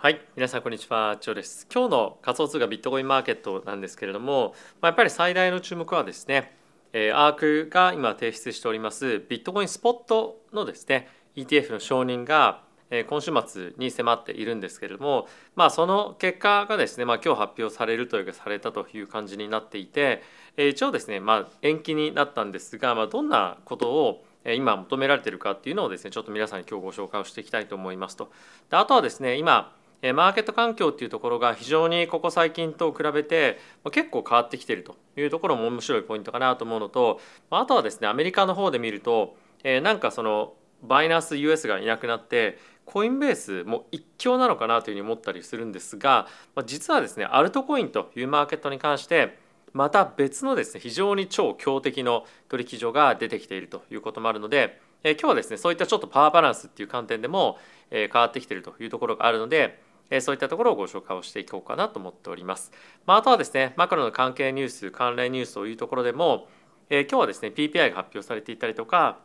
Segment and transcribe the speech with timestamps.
[0.00, 6.54] はい皆さんこんにちはジョです今日の仮想通貨ビットコインマーケットなんですけれども、ま、やっぱり最大の注目はですね、
[6.92, 12.62] えー、アークが今提出しておりますビットコインスポットのですね ETF の承認が
[13.08, 15.26] 今週末に迫っているんですけれども、
[15.56, 20.22] まあ、その結果がですね、まあ、今日発表されるというかされたという感じになっていて
[20.56, 28.30] 一応ですね、まあ、延期になったんですが、まあ、どんなことを今求められているかっていうのをですねちょっと皆さんに今日ご紹介をしていきたいと思いますと。
[28.70, 33.58] であとはですね今マーケット環境っていうところが非常にここ最近と比べて
[33.90, 37.20] 結構変わってきているというところも面白いポイントかなと思うのと
[37.50, 46.28] あとはですねアメリカの方で見るとなんかそのバイナンス US がいなくなってコインベースも一強なのかなというふうに思ったりするんですが
[46.64, 49.36] 実はですねアルトコインというマーケットに関して
[49.72, 57.58] また別のですね非常に超強敵の取引所が出てきているということもあるので今日はですねそういったちょっとパワーバランスっていう観点でも
[57.90, 59.80] 変わってきているというところがあるので
[60.20, 62.72] そういったところをご紹介をしていこうかなと思っております。
[63.06, 66.48] まあ、あとはですね、マクロの関係ニュース、関連ニュースというところでも、
[66.90, 69.18] え、今日はですね、PPI が発表されていたりとか、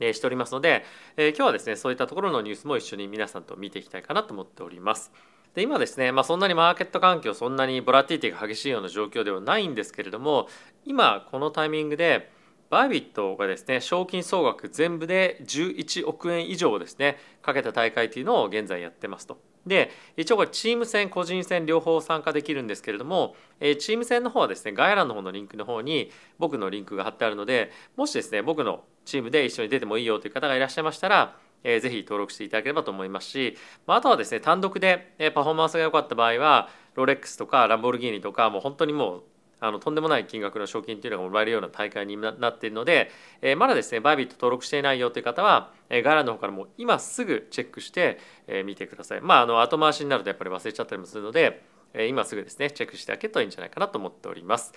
[0.00, 0.84] え、しておりますので、
[1.16, 5.12] え、今日はですね、そういったところのニュースも一緒に皆さんと見ていきたいかなと思っております。
[5.54, 10.46] で今ですね、まあ、そんなにマーケット環境そんなにボラティティが激しいような状況ではないんですけれども
[10.84, 12.30] 今このタイミングで
[12.70, 19.38] バイビットがですね賞金総額全部で11億円以上ですねかけた大会というのを現在やってますと。
[19.68, 39.22] で一応これチーム戦個人戦両方参加できるんですけれども、えチーム戦の方はですね概要欄の方のリンクの方に僕のリンクが貼ってあるのでもしですね僕のチームで一緒に出てもいいよという方がいらっしゃいましたらえー、ぜひ登録していただければと思いますし、まあ、とはですね単独でパフォーマンスが良かった場合はロレックスとかランボルギーニとかもう本当にもう
[39.60, 43.10] あのとんでもない金額の賞金というのがもらえるような大会になっているので、
[43.42, 49.20] えー、まだですねバイビット登録していないよという方は、えー、概要欄の方からも今すぐチェックして、えー、見てください。
[49.20, 54.72] まああの後回しになるとやっぱり忘れちゃったりもするので、えー、今すぐですねチェックしてあげるといいんじゃないかなと思っております。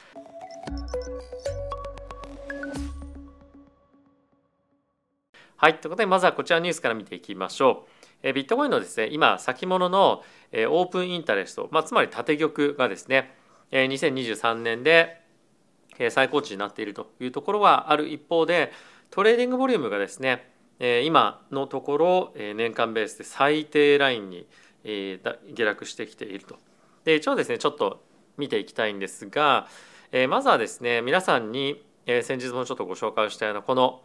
[5.58, 7.92] はい、ということでまずはこちらのニュースから見ていきましょう。
[8.24, 13.34] えビットコインのですね今先物の、えオープンインタレスト、まあ、つまり縦玉がですね
[13.72, 15.22] 2023年で
[16.10, 18.72] 最高値になっているというところはある一方で
[19.10, 20.52] トレーディングボリュームがですね
[21.04, 24.48] 今のところ年間ベースで最低ラインに
[24.84, 26.58] 下落してきていると。
[27.04, 28.04] で一応ですねちょっと
[28.38, 29.68] 見ていきたいんですが
[30.30, 31.84] まずはですね皆さんに
[32.24, 34.02] 先日もちょっとご紹介したようなこの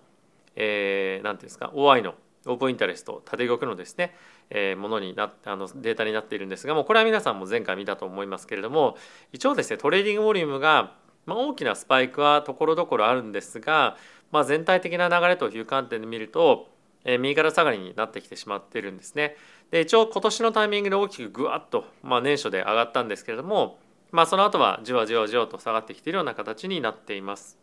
[0.54, 2.14] 何て言うんですか OI の
[2.46, 4.14] オープンインタレスト建玉のですね、
[4.50, 8.96] えー、ものになあのデータになっているんですがもうこれは皆さんも前回見たと思いますけれども
[9.32, 10.94] 一応ですねトレーディングボリュームが、
[11.26, 13.96] まあ、大きなスパイクはところどころあるんですが、
[14.32, 16.68] まあ、全体的な流れという観点で見ると、
[17.04, 19.36] えー、右から下がりになってきてしまっているんですね。
[19.70, 23.78] で一応今年のタイミングで大きくぐわっと、まあ、年初で上がったんですけれども、
[24.12, 27.58] まあ、その後はじわじわじわと下がってきているような形になっています。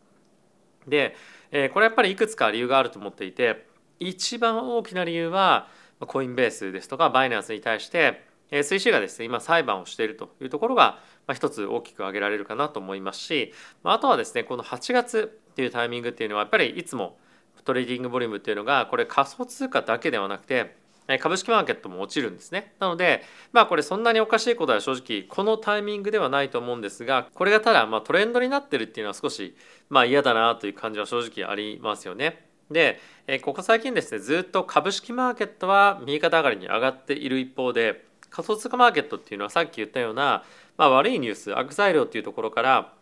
[0.87, 1.15] で、
[1.51, 3.65] えー、これやっぱりいくつか理由があると思っていて
[4.07, 5.67] 一番大きな理由は
[5.99, 10.99] コインベースですとかバイナンスに対して水死がですね今裁判をしているというところが
[11.33, 13.53] 一つ大きく挙げられるかなと思いますし
[13.83, 17.17] あとはですねこの8月っていうタイミングっていうのはやっぱりいつも
[17.63, 20.75] トレーディングボリュームっていうのがこれ仮想通貨だけではなくて
[21.19, 22.73] 株式マーケットも落ちるんですね。
[22.79, 29.55] なので、まあこれそんなにおかしいことは正直このタイミングではないと思うんですが、これがただまトレンドになってるっていうのは少し
[29.89, 32.52] まあ嫌だなという感じは正直ありますよね。
[32.71, 32.99] で、
[33.41, 40.43] ここ最近ですねずっと株式マーケットは右肩上がりに上がっている一方で仮想通貨マーケットっていうのはさっき言ったような、
[40.77, 42.93] まあ、悪いニュース悪材料っていうところから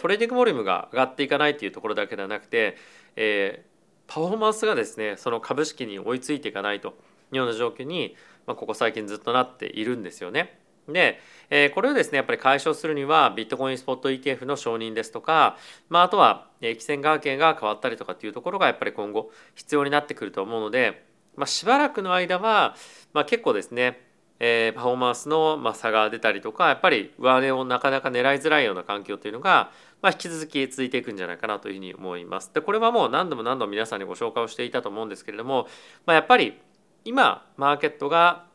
[0.00, 2.76] トレーディングボリュームが上がっていかないっていうところだけではなくて、
[3.14, 6.92] えー、パフォーマンスがですねその株式に追いついていかないとい
[7.34, 10.58] うような状況に、まあ、ここ最近ずっとなっているんですよね。
[10.92, 15.56] で、えー、これをですねやっぱり解消するにはビットコインスポット ETF の承認ですとか、
[15.88, 21.04] まあ、あとは規制関係が変わったりとかっていうところがやっぱり今後必要になってくると思うので、
[21.36, 22.74] まあ、しばらくの間は、
[23.12, 24.00] まあ、結構ですね、
[24.40, 29.70] えー、パフォーマンスのまあ差が出たりとかやっぱり上値をなかなか狙いづらいような環境というのが、
[30.02, 32.52] まあ、引き続き続いていくんじゃないかなというふうに思います。
[32.52, 35.66] でこれはもう何度も何度も皆さんにご紹介をしていたと思うんですけれども、
[36.06, 36.60] まあ、やっぱり
[37.04, 38.46] 今マーケットが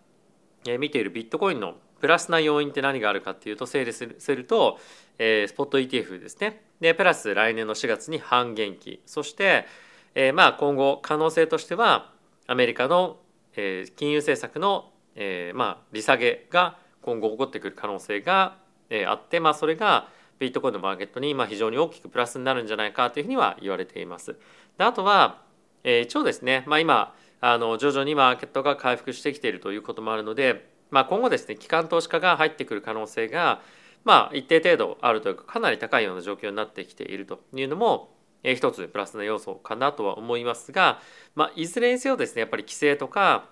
[0.79, 4.05] 見ているビットコインのプラスな要因って何があるかっていうと整理す
[4.35, 4.77] ると、
[5.17, 9.65] えー、スポット ETF ですねでプラス来年の4月に半減期そして、
[10.13, 12.11] えー、まあ今後可能性としては
[12.45, 13.19] アメリカの、
[13.55, 18.57] えー、金融政策の、えー、まあ利下げが今後起こってくる可能性が、
[18.89, 20.09] えー、あって、まあ、それが
[20.39, 24.35] ビットコインのマーケットにまあ非常に大きくプラスになるんじゃないかというふうには言われています。
[24.77, 25.41] であとは、
[25.85, 33.62] えー、一応ですね、まあ、今あの徐々にマーケットが回復してきているということもあるのでまあ、今後ですね機関投資家が入ってくる可能性が
[34.04, 38.12] まあ一定程度あるというかかなり高いような状況になってきているというのも
[38.44, 41.00] 一つプラスな要素かなとは思いますが、
[41.34, 43.50] まあ、いずれにせよですねやっぱり規制とか、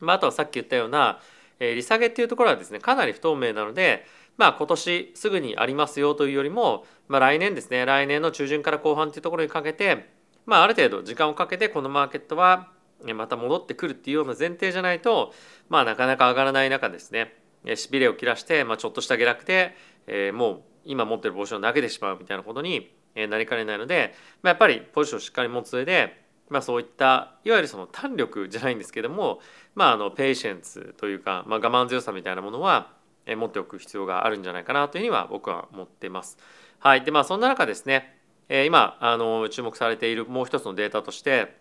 [0.00, 1.20] まあ、あとはさっき言ったような、
[1.60, 4.04] 利下げっていうところはですねかなり不透明なので、
[4.36, 10.08] まあ、今年すぐにありますよというよりも、まあ、来年ですね来年の中旬から後半っていうところにかけて、
[10.46, 12.70] まあ、ある程度時間をかけてこのマーケットは
[13.14, 15.32] また戻ってくるっていうような前提じゃないと、
[15.68, 17.34] まあ、なかなか上がらない中ですね
[17.76, 19.74] しびれを切らして、まあ、ちょっとした下落で、
[20.06, 29.40] えー、もう今持ってる帽子を投げてしまうみたいなことになりかねないので、まあ、やっぱりポジションをしっかり持つ上で、まあ、そういったいわゆるその胆力じゃないんですけども、
[29.74, 32.92] まあ、あのペイシェンスというか、まあ、我慢強さみたいなものは
[33.26, 36.38] 持っておく必要があるんじゃないかなというふうには僕は思っています。
[36.78, 38.16] はい、でまあそんな中ですね
[38.48, 41.54] 今あの注目されているもう一つのデータとして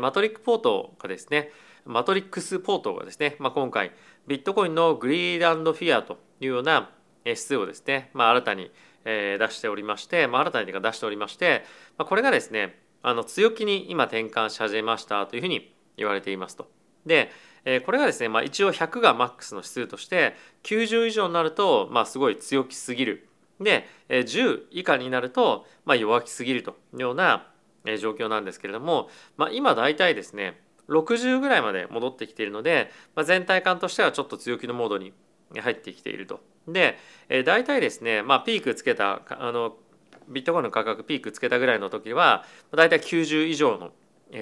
[0.00, 1.50] マトリックポートがですね
[1.86, 3.92] マトリックスポートがですね、まあ、今回
[4.26, 6.90] ビットコインのグリードフィアというような
[7.24, 8.70] 指数をですね、まあ、新たに
[9.04, 11.64] 出しておりまして、まあ、新たに出しておりまして、
[11.96, 16.68] ま、これがですねあの強気に今転換し始めましたというふうに言われていますと。
[17.06, 17.30] で
[17.86, 23.28] これがですね、まあ、一応100がマックスの指数として90以上になると、まあ、すごい強気すぎる
[23.60, 27.46] で10以下になると、まあ、弱気すぎるというような
[27.96, 35.12] 状況なんですけれども、まあ、今大体ですね60ぐらいまで戻ってきているので、まあ、全体感としてはちょっと強気のモードに
[35.58, 36.40] 入ってきていると。
[36.66, 36.98] で、
[37.28, 39.76] えー、大体ですね、まあ、ピークつけたあの
[40.28, 43.92] ビットコインの価格ピークつけたぐらいの時は大体90以上の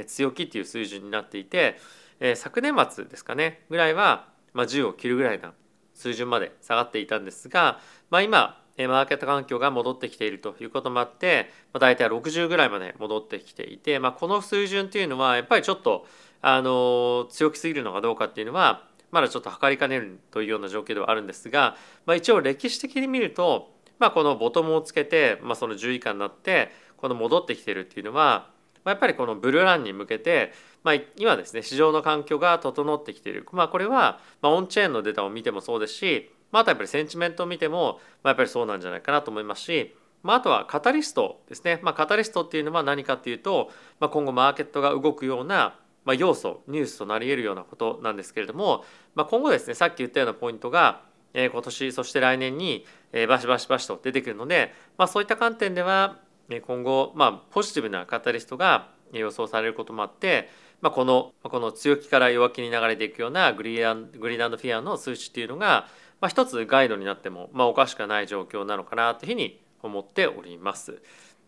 [0.06, 1.78] 強気っていう水準になっていて、
[2.18, 5.52] えー、昨年末ですかねぐらいは、まあ、10を切るぐらいな
[5.94, 16.06] 水準まで下がっていたんですが、まあ、今マーケット環境が戻ってきているということもあって、まあ、大体60ぐらいまで戻ってきていて、まあ、この水準っていうのはやっぱりちょっと
[16.42, 28.50] あの強気すぎるのかどうかっていうのはまだちょっと測りかねるというような状況ではあるんですが、まあ、一応歴史的に見ると、まあ、このボトムをつけて、まあ、その10以下になってこの戻ってきてるっていうのは、
[28.84, 30.52] まあ、やっぱりこのブルーランに向けて、
[30.84, 43.70] まあ、今ですね市場の環境が整ってきている、まあ、これは、まあ、オンチェーンのデータを見てもそうですし、まあ、あとやっぱりセンチメントを見ても、まあ、やっぱりそうなんじゃないかなと思いますしまあ、あとはカタリストですね、まあ、カタリストっていうのは何かっていうと、
[44.00, 48.84] まあ、今後マーケットが動くようなまあ、要素ニュースとなり得るようなことなんですけれども、
[49.16, 51.02] まあ、今後ですねさっき言ったようなポイントが、
[51.34, 56.18] えー、今年そして来年に、えー、バシバシバシと出てくるので、まあ、そういった観点では
[56.48, 60.48] 今後、まあ、ポジティブなカタリストが予想されることもあって、
[60.80, 65.88] まあ、このこの強気から弱気に流れていくようなグリーングリーンフィアの数値っていうのが、
[66.26, 71.00] まあ、一つガイドになっても、まあ、おかしくない状況なのかなというふうに思っております。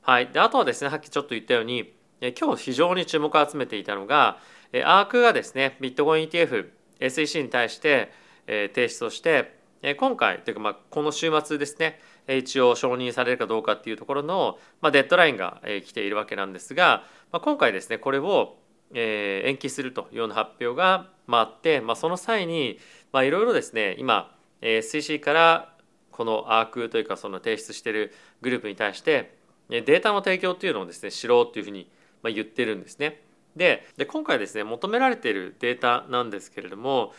[0.03, 1.95] はい、であとはですねさっきちょっと言ったように
[2.39, 4.39] 今日非常に注目を集めていたのが
[4.85, 6.69] アークがですねビットコイン ETF
[7.01, 8.13] SEC に対して
[8.47, 9.59] 提出をして
[9.99, 11.99] 今回というかまあこの週末ですね
[12.29, 17.03] 一応承認されるかどうかっていうところの、まあ、デッドラインが来ているわけなんですが、
[17.33, 18.59] まあ、今回ですねこれを
[18.95, 22.79] 延期するというような発表があって、まあ、その際に
[23.13, 25.75] いろいろですね今 SEC から
[26.11, 29.37] このアークというかその提出しているグループに対して
[29.69, 31.91] データの提供っていうのをですねしろっていうふうに
[32.25, 33.23] 言ってるんですね。
[33.55, 37.13] でで今回ですね求められているデータなんですけれども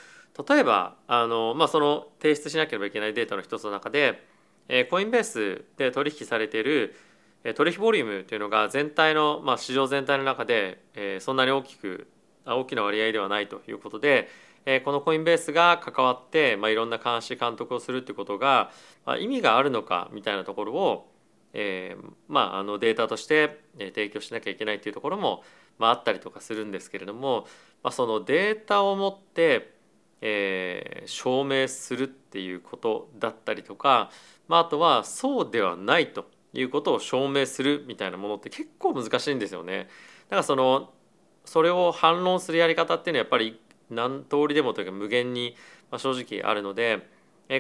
[0.48, 4.26] 例えばあの、まあ、その提出しなければいけないデータの一つの中で、
[4.70, 6.96] えコインベースで取引されている
[7.56, 12.08] 取引ボリュームというのが全体の、まあ、市場全体の中で、えそんなに大きく
[12.46, 14.30] 大きな割合ではないということで、
[14.86, 18.72] このコインベースが関わって、まあ、いろんな監視監督をするということが、
[19.06, 21.12] まあ、意味があるのかみたいなところを、
[21.54, 25.44] えー、まあ、あのデータとして提供しなきゃいけないというところも
[25.80, 27.48] まあ、あったりとかするんですけれども、
[27.82, 29.74] まあ、そのデータを持って、
[30.22, 34.12] えー、証明するっていうことだったりとか、
[34.48, 39.88] まあ、あとはそうではないということを証明するみたいなものって結構難しいんですよね。
[40.30, 40.92] だからその
[41.46, 43.60] それを反論するやり方っていうのはやっぱり
[43.90, 45.56] 何通りでもというか無限に
[45.98, 47.08] 正直あるので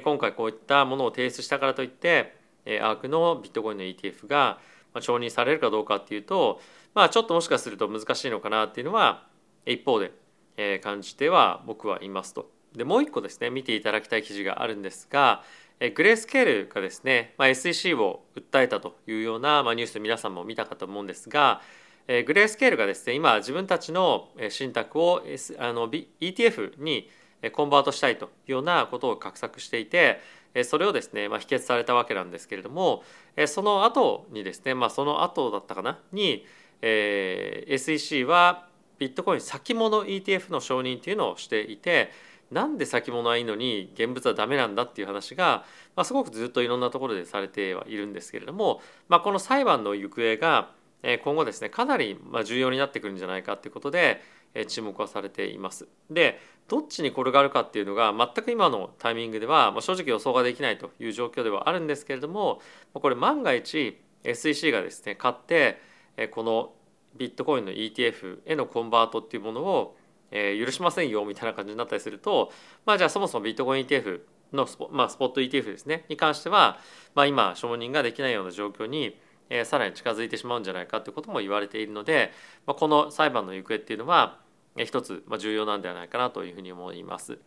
[0.04, 2.36] 今回こういったものを提出したからといって
[2.82, 4.60] アークのビットコインの ETF が
[5.00, 6.62] 承認されるかどうかっていうと
[6.94, 9.28] まあちょっともしかすると難しいのかなっていうのは
[9.66, 12.50] 一方で感じては僕はいますと。
[12.76, 15.44] でもう一個ですね見ていただきたい記事があるんですが
[15.96, 21.62] グレースケールがですね、まあ、SEC を訴えたというような、まあ、ニュース皆さんも見たかと思うんですが
[22.12, 27.08] えグレースケールがですね今自分たちの信託を、S、あの ETF に
[27.54, 30.20] コンバートしたいというようなことを画策していて
[30.63, 33.04] それをですね、まあ、否決されたわけなんですけれども
[33.46, 36.00] その後にですね、まあ、その後だったかな？
[36.12, 36.46] に
[36.82, 42.12] えー、SEC はビットコイン先物 ETF の承認というのをしていて
[42.51, 50.72] なんで先物はいいのに現物はダメなんだっていう話が、まあ、すごくずっといろんなところでされてはいるんですけれども、まあ、この裁判の行方が
[51.24, 54.22] 今後ですねかなり重要になってくるんじゃないかということで
[54.68, 55.88] 注目はされています。
[56.10, 62.62] でどっちに転がるかっていうのが全く今のタイミングでは正直予想ができないという状況ではあるんですけれども
[62.94, 65.82] これ万が一 SEC がですね買って
[66.32, 66.74] この
[67.15, 69.96] ビットコインの ETF へのコンバートっていうものを
[70.32, 72.51] 許しませんよみたいな感じになったりすると
[72.86, 74.22] まあじゃあそもそもビットコイン ETF
[74.53, 76.77] のスポ,、まあ、スポット ETF ですねに関しては、
[77.15, 79.18] まあ、今承認ができないような状況に
[79.50, 82.32] えー、さらに近づいてしまうんじゃないかということも言われているので、
[82.65, 84.39] まあ、この裁判の行方っていうのは
[84.77, 87.39] 一つま重要なんではないかなというふうに思います。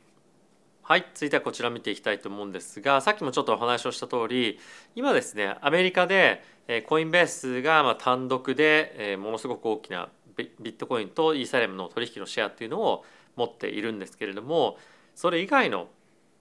[0.85, 4.59] はい、続いてはこちら見ていきたいと思うんですがさっきもちょっとお話をした通り
[4.97, 6.43] 今ですねアメリカで
[6.89, 13.05] コインベースがま単独でものすごく大きなビットコインとイーサレムの取引のシェアっていうのを
[13.37, 14.77] 持っているんですけれども
[15.15, 15.87] それ以外の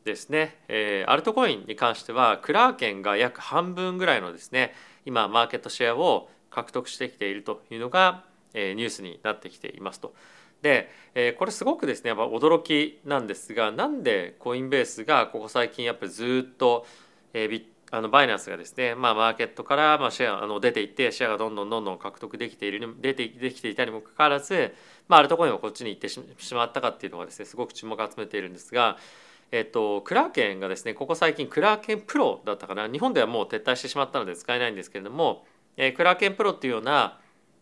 [0.06, 4.74] ですね、え、アルトコインに関してはクラーケンが約半分ぐらいのですね
[5.05, 10.13] 今マーケットシェアを獲得してきているというのが、えー、ニュースになってきていますと。
[10.62, 16.86] で、えー、これすごくですねやっぱ驚きなんですがなんでコインベースがここ最近やっぱりずっと、
[17.34, 24.74] えー、ビあのバイナンスがですね、まあ、マーケットからまあシェアあの出ていってシェアがどんどんどんどん獲得できている出てできていたにもかかわらず、
[25.10, 26.22] まあ、アルトコインはこっちに行ってし
[26.53, 28.98] まったかっていうのがですねすごく注目を集めているんですが
[29.51, 32.88] えっと、クラーケンがですねここ最近クラーケンプロだったかな。
[32.88, 35.46] 日本ではもう撤退してしまったので使えないんですけれども、
[35.77, 37.20] えー、クラーケンプロっていうような、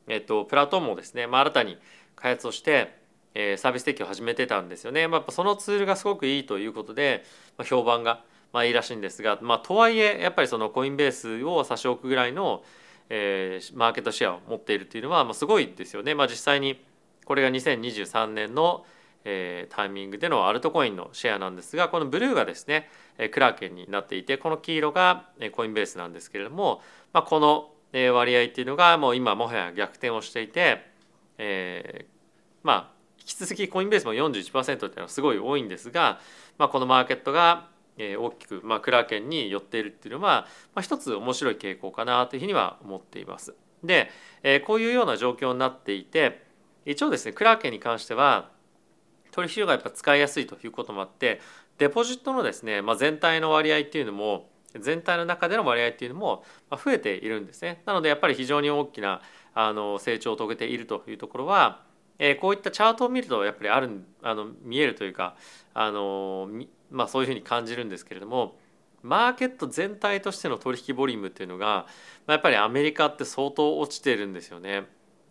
[0.07, 1.77] えっと、プラットフォームをですね、まあ、新たに
[2.15, 2.99] 開発をして、
[3.33, 7.23] えー、サービス提供を始めてたんですよね、まあ、やっぱそのツールがすごくいいということで、
[7.57, 12.63] まあ、評判が、まあ、いいらしいんですが、まあ、とはいえやっぱりそのコインベースを差し置くぐらいの、
[13.09, 16.83] えー、マーケットシェアを持っているっていうのは、まあ、すごいですよね、まあ、実際に
[17.25, 18.85] これが2023年の
[19.25, 22.89] えー、タイミングでのアルトコインのシェアなんですがこのブルーがですね
[23.31, 27.71] クラーケンになっていてこの黄色がコインベースなんですけれども、まあ、この
[28.13, 30.85] 割合っていうのがもう今もはや逆転をしていて、
[31.37, 32.07] えー、
[32.63, 36.19] まあ引き続きコインベースも41%っていうのはすごい多いんですが、
[36.57, 43.53] まあ、このマーケットが大きく、まあ、クラーケンに寄っているっていうのは、まあ、一つ面白い傾向かなというふうには思っています。
[43.83, 44.09] で、
[44.43, 46.43] えー、こういうような状況になっていて
[46.85, 48.49] 一応ですねクラーケンに関しては
[49.31, 51.39] 取引所がやっぱ使いやすいということもあって
[51.77, 57.81] デポジットのですね、まあ、全体の割合っていうのも全体の中での割合っていうのも増えているんですね。
[57.85, 59.21] なのでやっぱり非常に大きな
[59.55, 61.81] あの成長を遂げているというところは、
[62.19, 65.35] えー、こういったチャートを見るとやっぱりあるあの見えるというか
[65.73, 66.49] あの、
[66.91, 68.57] まあ、そういうふうに感じるんですけれども
[69.01, 71.87] マーケット全体としての取引ボリュームっていうのが
[72.27, 74.85] まあやっぱりアメリカって相当落ちてるんですよね。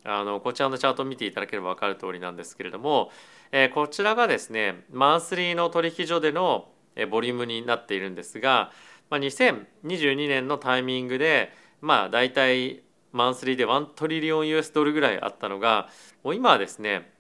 [0.05, 3.11] あのこちらのチャートを見ていただければ分かる通りなんですけれども
[3.52, 6.69] えこちらがですねマンスリーの取引所での
[7.11, 8.73] ボリュームになっているんですが、
[9.11, 15.88] まあ、2022年のタイミングでまあ大体マンスリーで1トリリオン US ドルぐらいあったのが
[16.23, 17.11] もう今はですね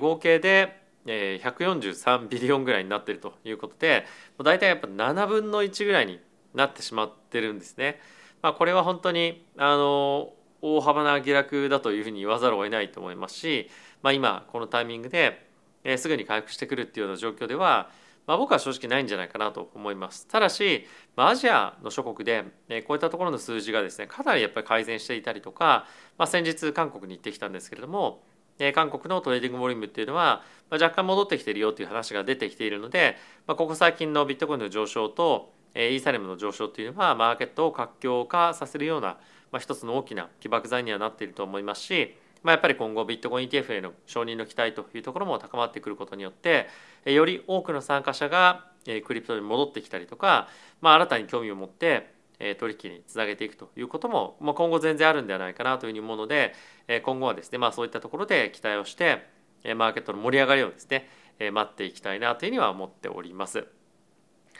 [0.00, 4.04] 合計で143ビリオンぐらいになっているということで
[4.42, 6.20] 大体やっぱ7分の1ぐらいに
[6.54, 8.00] なってしまってるんですね。
[8.42, 13.70] まあ、これは本当にあの大幅な下落だというふうに言わざるを得ないと思いますし、
[14.02, 15.47] まあ、今このタイミングで
[15.84, 17.90] えー、すぐに回復してくるっていうような状況では、
[18.26, 20.26] まあ、僕は正直ないんじゃないかなと思います。
[20.26, 25.86] ただし、まあ、アジアの諸国で、え、こういったところの数字がですねかなりやっぱり改善していたりとか、
[26.18, 28.22] まあ、先日韓国に行ってきたんですけれども、
[28.58, 33.16] え、韓国のトレーディングボリュームっていうのは、ま、若干戻ってきてるよという話が出てきているので、
[33.46, 39.16] ま、ここ最近のビットコインの上昇と、え、イーサリアムの上昇っていうのはマーケットを活況化させるような、
[39.52, 46.68] まあ、一つの大きな起爆剤にはなっていると思いますしまあ、やっぱり今後ビットコイン ETF への承認の期待というところも高まってくることによって
[47.04, 48.66] より多くの参加者が
[49.04, 50.48] クリプトに戻ってきたりとか、
[50.80, 52.14] まあ、新たに興味を持って
[52.58, 56.54] 取引につなげていくということも、まあ、今後全然あるんではないかなというふうに思うので
[57.02, 59.26] 今後はですね、まあ、そういったところで期待をして
[59.76, 61.08] マーケットの盛り上がりをですね
[61.52, 63.66] 待っていきたいなというふうには思っております。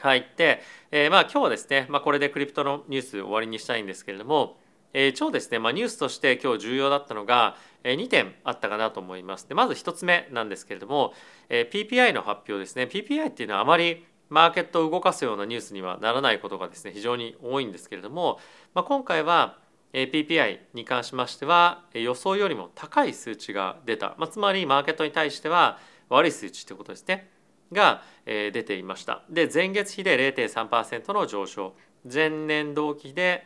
[0.01, 0.31] はい。
[0.37, 4.57] で、えー、まあ今日はですね、まあ、これでクリプトのニュース終わりにしたいんですけれども、
[4.93, 9.49] えー、超ですね、まあ、ニュースとして今日重要だったのが、えー、2点あったかなと思います。
[9.49, 11.13] でまず1つ目なんですけれども、
[11.49, 12.85] えー、PPI の発表ですね。
[12.85, 18.39] PPI っていうのはあまりマーケットを動かすようなニュースにはならないことがですね非常に多いんですけれども、
[18.75, 19.59] まあ、今回は
[19.93, 25.79] PPI に関しましては予想よりも高い数値が出た、まあ、つまりマーケットに対しては
[26.11, 27.31] 悪い数値ということですね。
[27.73, 29.23] が出ていました。
[29.29, 31.75] で前月比で0.3%の上昇。
[32.11, 33.45] 前年同期で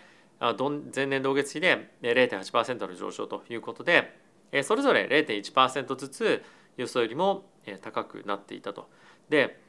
[0.95, 4.19] 前年同月比で0.8%の上昇ということで
[4.65, 6.43] それぞれ0.1%ずつ
[6.77, 7.45] 予想よりも
[7.81, 8.89] 高くなっていたと。
[9.29, 9.61] で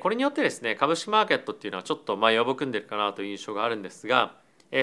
[0.00, 4.34] これによってですね株式マーケットっていうのはちょっとまあ弱含んでるかなという印象があるんですが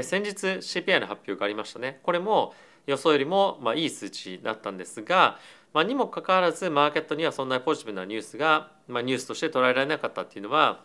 [0.02, 2.54] 先日 CPI の発表がありましたねこれも
[2.88, 5.38] 予想よりもまあいい数値だったんですが、
[5.74, 10.84] まあ、にもかかわらずマーケットにはそんなポジティブなニュースが、まあ、ニュースとして捉えられなかったっていうのは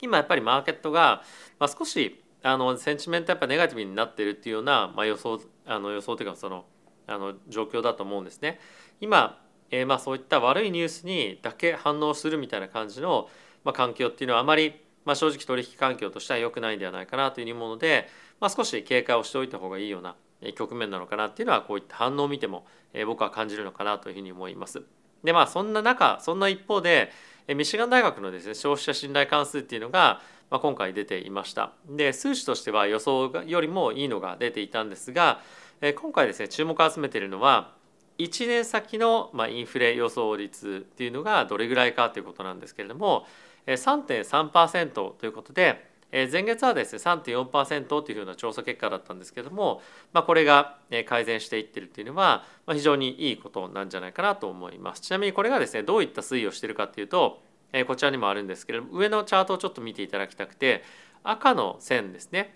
[0.00, 1.22] 今やっぱりマーケットが、
[1.58, 6.64] まあ、少しあのセンチメントやっぱネガティブになってるっていうような、まあ、予想あの予想というかその
[7.06, 8.60] あの状況だと思うんですね。
[9.00, 9.40] 今、
[9.70, 13.28] えー、まあそういった悪いニュースにだけ反応するみたいな感じの、
[13.64, 18.08] まあ、環境っていうのはあまり、まあ、正直取引環境としては良くないんではないかなというもので、
[18.40, 20.16] まあ、少し警戒をしておいた方がいいような
[20.54, 24.82] 局面なのかなっていうのはこういった反応を見ても、えー、僕は感じるのかなというふうに思います。
[25.24, 27.10] でまあそんな中そんな一方で
[27.48, 30.20] ミシガン大学のですね消費者信頼関数っていうのが、
[30.50, 31.72] まあ、今回出ていました。
[31.88, 35.40] で数値としては予想よりもいいのが出ていたんですが
[35.96, 37.72] 今回ですね注目を集めているのは
[38.18, 43.26] 1年先のインフレ予想率っていうのがどれぐらいかということなんですけれども
[43.66, 55.02] 3.3%ということで前月はですね3.4%というような調査結果だったんですけども、まあ、これが改善していってるっていうのは非常にいいことなんじゃないかなと思います。
[55.02, 57.42] ちなみにこれがですねどういった推移をしているかっていうと
[57.86, 60.82] こちらにもあるんですけれども上のチャートをちょっと見ていただきたくて
[61.22, 62.54] 赤の線ですね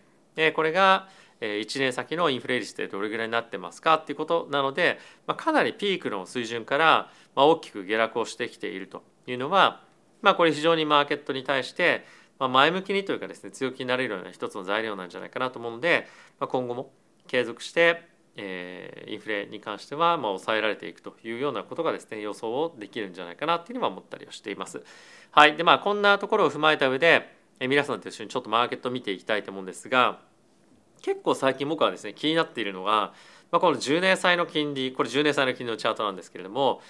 [0.55, 1.09] これが
[1.43, 4.99] 1年先のインフレ率ってどれぐらいになってますかっていうことなので、
[5.37, 9.83] かなりピークの水準から大きく下落をしてきているというのは、
[10.23, 12.05] まあ、これ非常にマーケットに対して
[12.49, 16.09] ま前向きにというかですね強気になれるような一つの材料なんじゃないかなと思うので、
[16.41, 16.93] まあ、今後も
[17.27, 18.03] 継続して、
[18.37, 24.83] えー、インフレに関してはまあ抑えられていくというようなことがですね予想をできるんじゃないかなっていうのは思ったりはしています。
[25.31, 30.19] はいでまあこんなところを踏まえた上でえ皆さんと一緒にちょっとマーケットを見ていきたいと思うんですが
[31.01, 33.13] 結構最近僕はですね気になっているのが、
[33.51, 36.81] まあ、この10年債の金利これ10年債の金利のチャートなんですけれども、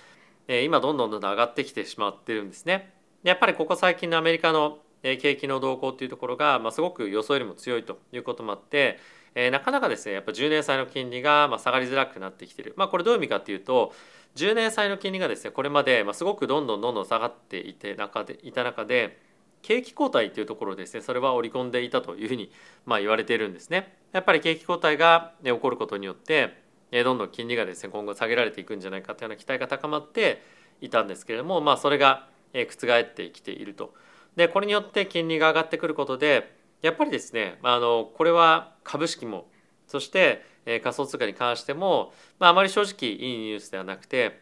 [0.48, 2.92] えー、今どんどんどんどん上がってきてしまってるんですね。
[3.22, 8.98] やっぱりここ最近のアメリカの景気の動向っていうところが、まあ、すごく予想よりも強いということもあって、
[9.34, 13.92] えー、なかなかですねやっぱ10年債の金利がまあ下がりづらくなってきてる、まあ、これどういう意味かっていうと
[14.36, 19.18] 10年債の金利がですねこれまでまあすごくどんどんどんどん下がっていて中でいた中で
[19.62, 22.50] 景気後退というところですねそれは織り込んでいたというふうに
[22.84, 23.96] まあ言われているんですね。
[24.12, 30.42] やっぱり景気後退が起こることによってどんどん金利がですね今後下げられていくんじゃないかというような期待が高まって
[30.82, 33.94] いたんですけれどもまあそれが覆ってきていると。
[34.36, 39.46] でこれによって金利が上がってくることでやっぱりですねあのこれは株式も
[39.86, 44.40] そして仮想通貨に関しても、まあ、あまり正直いいニュースではなくて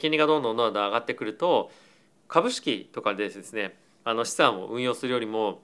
[0.00, 1.70] 金利がどんどんどんどん上がってくると
[2.28, 5.62] 株式とかでですねあの資産を運用するよりも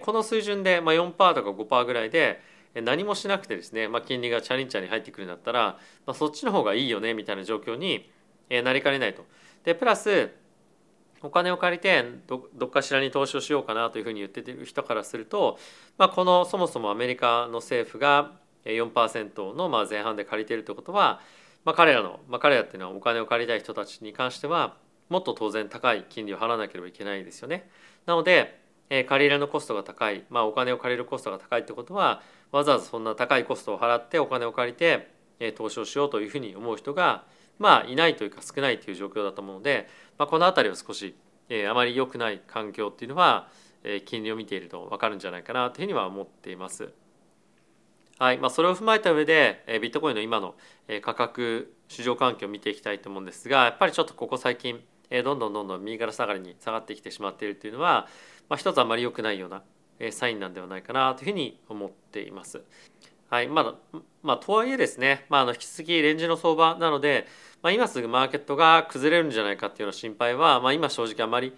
[0.00, 2.40] この水準で4%とか5%ぐらいで
[2.74, 8.10] 何もしなくてですね、まあ、金利がチャリンチャリン入ってくるんだったら、まあ、そっちの方がいいよねみたいな状況に
[8.50, 9.24] なりかねないと。
[9.64, 10.30] でプラス
[11.22, 15.58] お金を借りてどっかしらに投資をしようかなというふうに言ってる人からすると、
[15.96, 18.32] まあ、このそもそもアメリカの政府が
[18.64, 21.20] 4%のまあ前半で借りているということは、
[21.64, 24.76] まあ、彼らの、まあ、彼らっていうのはお金を借りたい人たちに関しては
[25.08, 27.70] もっと当然高い金利を払わなければいけないですよね。
[28.06, 37.24] なので、えー、借り入れのコストが高い、まあ、お金を借りるコストが高いってことはわざわざそんな高いコストを払ってお金を借りて、えー、投資をしようというふうに思う人が
[37.58, 41.14] まあいないというか少ないという状況だと思うので、まあ、この辺りは少し、
[41.48, 43.48] えー、あまり良くない環境っていうのは、
[43.84, 46.92] えー、金利を見ていると分かるんじゃないかなというふうには思っています。
[48.18, 50.56] はいまあ、それを踏まえた上でえビットコインの今の
[50.88, 58.08] え価格市場環境を見ていきたいと思うんですがやっぱりちょっとここ最近えどんどんどんどん右から下がりに下がってきてしまっているというのは、
[58.48, 59.62] まあ、一つあまり良くないような
[60.00, 62.62] えサインなんではないかなというふうに思っています。
[63.30, 67.26] はいまあまあ、とはいえですね、まあ、あの引き続きレンジの相場なので、
[67.62, 71.52] まあ、今すぐマーケットが崩れるんじゃないかっていうような心配は、まあ、今正直あまり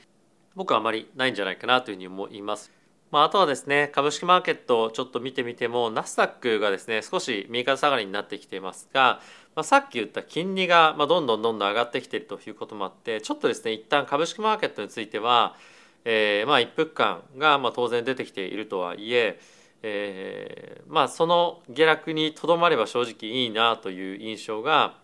[0.54, 2.72] 僕はあまりないんじゃないかなというふうに思います。
[3.10, 9.20] まあ、あとはですね株式マーケットをちょっと見てみてもナスダックがですね少し右肩下がりになってきていますが、
[9.56, 15.56] まあ、さっき言った金利がまどんどんどんどん上がってきているということもあってちょっとですね一旦株式マーケットについては、
[16.04, 19.40] えー、まあ一服感がまあ当然出てきているとはいえ
[19.82, 24.94] えー、まあその下落にとどまれば正直いいなという印象が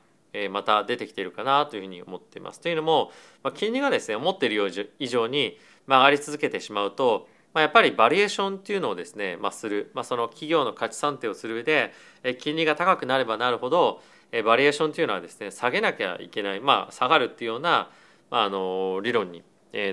[0.51, 2.61] また出てきてるかなというふうに思っています。
[2.61, 3.11] というのも、
[3.43, 11.91] ま、金利がですね思っている以上に上がり続けてしまうとま、やっぱりバリエーションっていうのをですね、まあ、する、まあ、その企業の価値算定をする上で
[12.39, 14.03] 金利が高くなればなるほど
[14.45, 17.89] バリエーションというのはですね下げなきゃいけない、まあ、下がるっていうような、
[18.31, 19.43] まあ、の理論に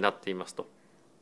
[0.02, 0.68] なっていますと。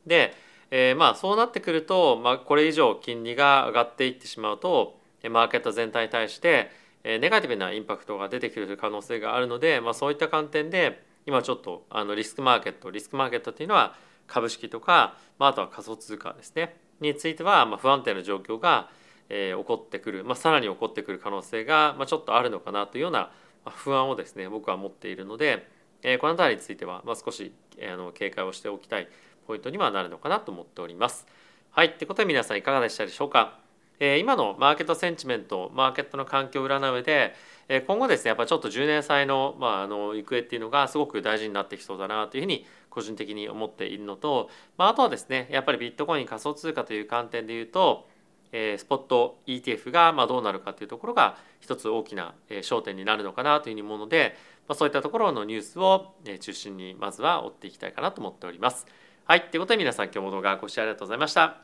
[0.04, 0.34] で、
[0.72, 4.98] え、まあそうなってくると、ま、これ以上金利が上がっていってしまうと
[5.30, 6.72] マーケット全体に対して
[7.04, 13.94] ネガティブなインパクトが出てくる可能性があるので、まあ、そういった観点で今ちょっとあのリスクマーケットリスクマーケットっていうのは
[14.26, 18.88] 株式とか、まあ、あとは仮想通貨ですねについては、まあ、不安定な状況が、
[19.28, 23.30] えー、起こってくる、まあ、さらに起こってくる可能性が、まあ、ちょっとあるのかなというような
[23.64, 25.68] 不安をですね僕は持っているので、
[26.02, 29.08] えー、この辺りについては、まあ、少し、えー、あの警戒をしておきたい
[29.46, 31.26] ポイントにはなるのかなと思っております。
[31.70, 33.61] はいってことで皆さんいかがでしたでしょうか？
[34.04, 37.36] えー、今のマーケットセンチメントマーケットの環境を占う上で、
[37.68, 48.08] えー、今後ですねやっぱちょっと10年債の,、まあ、あの行方っていうのがすごく大事になってきそうだなというふうに個人的に思っているのと、まあ、あとはですねやっぱりビットコイン仮想通貨という観点で言うと、
[48.50, 54.34] えー、スポット ETF がまあどうなるかというところが一つ大きな焦点になるのかなというふうに思うので、
[54.66, 58.84] まあ、そういったところのニュースを中心にまずは追っていきたいかなと思っております。
[59.26, 61.58] はい、ということで皆さん今日も動画ご視聴ありがとうございました。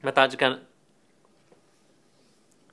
[0.00, 0.77] また次回